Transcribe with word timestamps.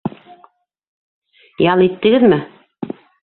Ял 1.73 1.85
иттегеҙме? 1.89 2.41